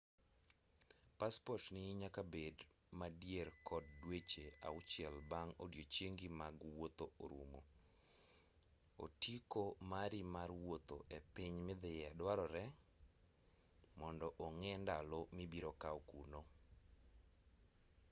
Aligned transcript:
paspotni 1.19 1.81
nyakabed 2.01 2.57
madier 2.99 3.47
kod 3.67 3.85
dweche 4.01 4.45
auchiel 4.67 5.15
bang' 5.29 5.53
odiochiengi 5.63 6.27
mag 6.39 6.55
wuoth 6.75 7.01
rumo 7.29 7.59
otiko 9.03 9.63
mari 9.91 10.21
mar 10.35 10.49
wuotho 10.63 10.97
epiny 11.17 11.55
midhiye 11.67 12.07
dwarore 12.19 12.63
mondo 13.99 14.27
ong'e 14.45 14.71
ndalo 14.83 15.19
mibiro 15.35 15.71
kaw 15.81 15.97
kuno 16.09 16.41